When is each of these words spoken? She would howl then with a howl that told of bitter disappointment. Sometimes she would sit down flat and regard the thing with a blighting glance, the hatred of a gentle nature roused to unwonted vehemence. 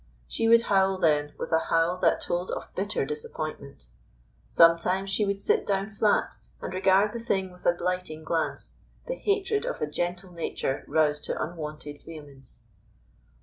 She 0.27 0.47
would 0.49 0.63
howl 0.63 0.97
then 0.97 1.33
with 1.37 1.51
a 1.51 1.65
howl 1.69 1.95
that 1.99 2.21
told 2.21 2.49
of 2.49 2.73
bitter 2.73 3.05
disappointment. 3.05 3.85
Sometimes 4.49 5.11
she 5.11 5.27
would 5.27 5.39
sit 5.39 5.63
down 5.63 5.91
flat 5.91 6.37
and 6.59 6.73
regard 6.73 7.13
the 7.13 7.19
thing 7.19 7.51
with 7.51 7.67
a 7.67 7.73
blighting 7.73 8.23
glance, 8.23 8.77
the 9.05 9.13
hatred 9.13 9.63
of 9.63 9.79
a 9.79 9.85
gentle 9.85 10.31
nature 10.31 10.83
roused 10.87 11.25
to 11.25 11.39
unwonted 11.39 12.01
vehemence. 12.01 12.63